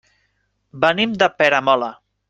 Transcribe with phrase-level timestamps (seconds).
[0.85, 1.95] Venim de Peramola.